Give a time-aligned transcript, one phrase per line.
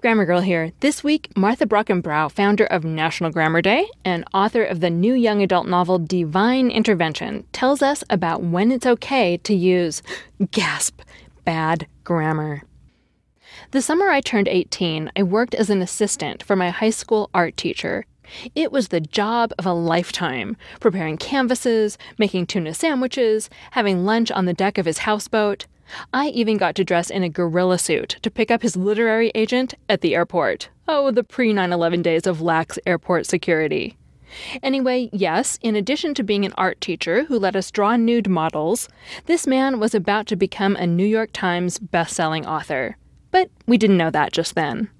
[0.00, 0.72] Grammar Girl here.
[0.80, 5.42] This week, Martha Brockenbrough, founder of National Grammar Day and author of the new young
[5.42, 10.02] adult novel Devine Intervention, tells us about when it's okay to use,
[10.50, 11.00] gasp,
[11.44, 12.62] bad grammar.
[13.72, 17.56] The summer I turned 18, I worked as an assistant for my high school art
[17.56, 18.04] teacher.
[18.54, 24.44] It was the job of a lifetime, preparing canvases, making tuna sandwiches, having lunch on
[24.44, 25.66] the deck of his houseboat.
[26.12, 29.74] I even got to dress in a gorilla suit to pick up his literary agent
[29.88, 30.68] at the airport.
[30.86, 33.96] Oh, the pre 9 11 days of lax airport security.
[34.62, 38.88] Anyway, yes, in addition to being an art teacher who let us draw nude models,
[39.26, 42.96] this man was about to become a New York Times best-selling author.
[43.30, 44.90] But we didn't know that just then.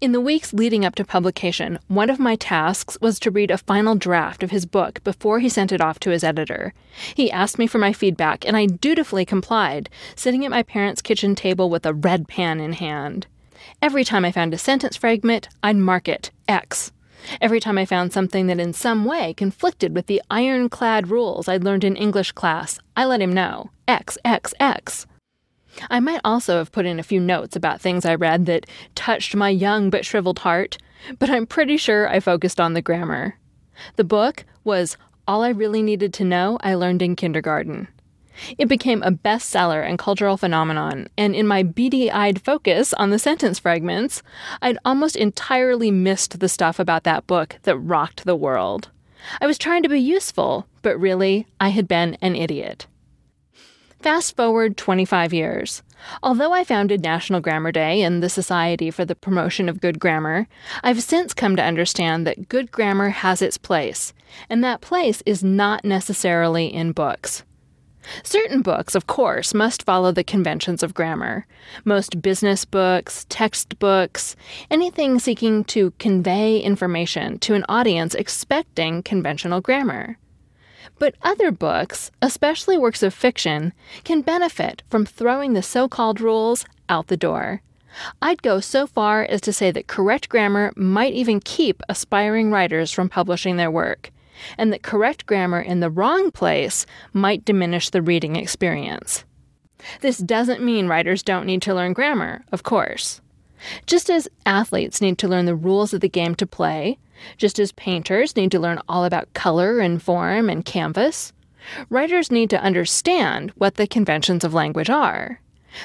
[0.00, 3.58] In the weeks leading up to publication, one of my tasks was to read a
[3.58, 6.74] final draft of his book before he sent it off to his editor.
[7.14, 11.34] He asked me for my feedback, and I dutifully complied, sitting at my parents' kitchen
[11.34, 13.26] table with a red pen in hand.
[13.80, 16.92] Every time I found a sentence fragment, I'd mark it X.
[17.40, 21.64] Every time I found something that in some way conflicted with the ironclad rules I'd
[21.64, 25.06] learned in English class, I let him know X, X, X.
[25.90, 29.34] I might also have put in a few notes about things I read that touched
[29.34, 30.78] my young but shriveled heart,
[31.18, 33.38] but I'm pretty sure I focused on the grammar.
[33.96, 34.96] The book was
[35.26, 37.88] All I Really Needed to Know I Learned in Kindergarten.
[38.56, 43.18] It became a bestseller and cultural phenomenon, and in my beady eyed focus on the
[43.18, 44.22] sentence fragments,
[44.62, 48.90] I'd almost entirely missed the stuff about that book that rocked the world.
[49.40, 52.86] I was trying to be useful, but really, I had been an idiot.
[54.00, 55.82] Fast forward 25 years.
[56.22, 60.46] Although I founded National Grammar Day and the Society for the Promotion of Good Grammar,
[60.84, 64.12] I've since come to understand that good grammar has its place,
[64.48, 67.42] and that place is not necessarily in books.
[68.22, 71.44] Certain books, of course, must follow the conventions of grammar.
[71.84, 74.36] Most business books, textbooks,
[74.70, 80.18] anything seeking to convey information to an audience expecting conventional grammar.
[80.98, 83.72] But other books, especially works of fiction,
[84.04, 87.62] can benefit from throwing the so called rules out the door.
[88.22, 92.92] I'd go so far as to say that correct grammar might even keep aspiring writers
[92.92, 94.10] from publishing their work,
[94.56, 99.24] and that correct grammar in the wrong place might diminish the reading experience.
[100.00, 103.20] This doesn't mean writers don't need to learn grammar, of course.
[103.86, 106.98] Just as athletes need to learn the rules of the game to play,
[107.36, 111.32] just as painters need to learn all about color and form and canvas,
[111.90, 115.40] writers need to understand what the conventions of language are.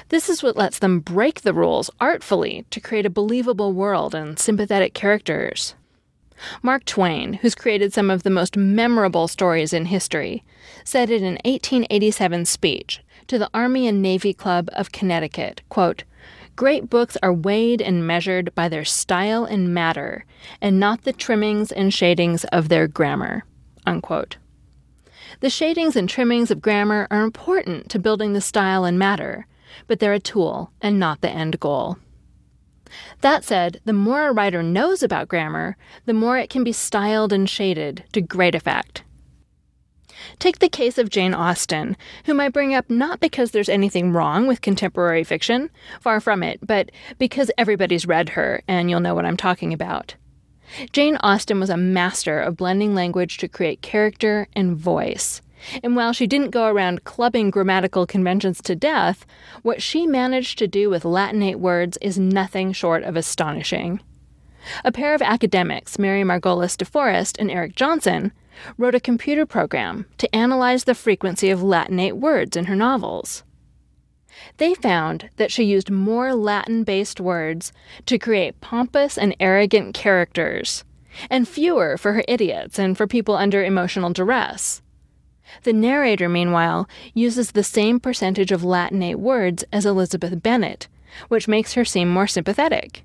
[0.09, 4.39] This is what lets them break the rules artfully to create a believable world and
[4.39, 5.75] sympathetic characters.
[6.61, 10.43] Mark Twain, who's created some of the most memorable stories in history,
[10.83, 16.03] said in an 1887 speech to the Army and Navy Club of Connecticut, quote,
[16.55, 20.23] Great books are weighed and measured by their style and matter,
[20.61, 23.43] and not the trimmings and shadings of their grammar.
[23.85, 24.37] Unquote.
[25.39, 29.47] The shadings and trimmings of grammar are important to building the style and matter,
[29.87, 31.97] but they're a tool and not the end goal.
[33.21, 35.75] That said, the more a writer knows about grammar,
[36.05, 39.03] the more it can be styled and shaded to great effect.
[40.39, 44.47] Take the case of Jane Austen, whom I bring up not because there's anything wrong
[44.47, 45.69] with contemporary fiction,
[45.99, 50.15] far from it, but because everybody's read her and you'll know what I'm talking about.
[50.91, 55.41] Jane Austen was a master of blending language to create character and voice.
[55.81, 59.25] And while she didn't go around clubbing grammatical conventions to death,
[59.61, 64.01] what she managed to do with Latinate words is nothing short of astonishing.
[64.83, 68.31] A pair of academics, Mary Margolis de Forest and Eric Johnson,
[68.77, 73.43] wrote a computer program to analyze the frequency of Latinate words in her novels.
[74.57, 77.71] They found that she used more Latin based words
[78.05, 80.83] to create pompous and arrogant characters,
[81.29, 84.81] and fewer for her idiots and for people under emotional duress.
[85.63, 90.87] The narrator, meanwhile, uses the same percentage of Latinate words as Elizabeth Bennet,
[91.27, 93.03] which makes her seem more sympathetic.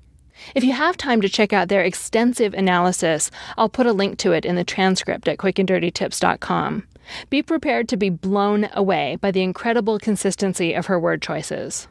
[0.55, 4.31] If you have time to check out their extensive analysis, I'll put a link to
[4.31, 6.87] it in the transcript at quickanddirtytips.com.
[7.29, 11.87] Be prepared to be blown away by the incredible consistency of her word choices.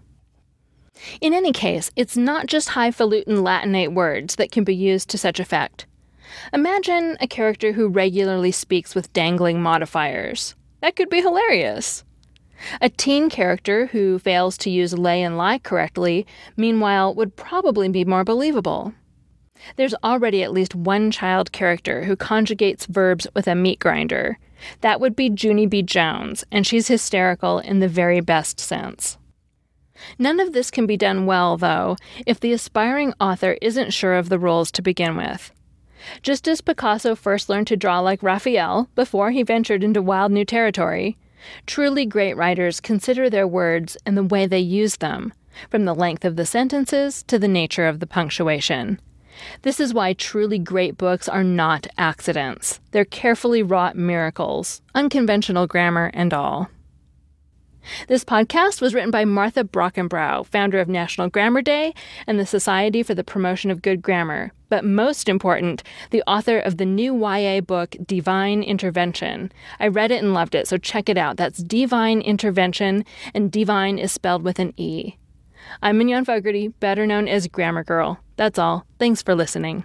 [1.20, 5.38] In any case, it's not just highfalutin Latinate words that can be used to such
[5.38, 5.86] effect.
[6.52, 10.54] Imagine a character who regularly speaks with dangling modifiers.
[10.80, 12.04] That could be hilarious.
[12.80, 16.26] A teen character who fails to use lay and lie correctly,
[16.56, 18.92] meanwhile, would probably be more believable.
[19.76, 24.38] There's already at least one child character who conjugates verbs with a meat grinder.
[24.80, 25.82] That would be Junie B.
[25.82, 29.18] Jones, and she's hysterical in the very best sense.
[30.18, 31.96] None of this can be done well, though,
[32.26, 35.52] if the aspiring author isn't sure of the rules to begin with.
[36.22, 40.44] Just as Picasso first learned to draw like Raphael before he ventured into wild new
[40.44, 41.16] territory,
[41.66, 45.32] truly great writers consider their words and the way they use them,
[45.70, 49.00] from the length of the sentences to the nature of the punctuation.
[49.62, 52.80] This is why truly great books are not accidents.
[52.90, 56.70] They're carefully wrought miracles, unconventional grammar and all.
[58.06, 61.94] This podcast was written by Martha Brockenbrough, founder of National Grammar Day
[62.26, 66.76] and the Society for the Promotion of Good Grammar, but most important, the author of
[66.76, 69.52] the new YA book, Devine Intervention.
[69.80, 71.36] I read it and loved it, so check it out.
[71.36, 73.04] That's Devine Intervention,
[73.34, 75.16] and Devine is spelled with an E.
[75.82, 78.18] I'm Mignon Fogarty, better known as Grammar Girl.
[78.36, 78.86] That's all.
[78.98, 79.84] Thanks for listening.